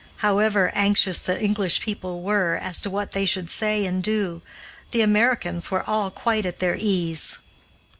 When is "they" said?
3.11-3.23